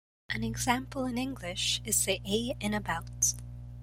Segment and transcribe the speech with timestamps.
[0.31, 3.35] An example in English is the "a" in "about".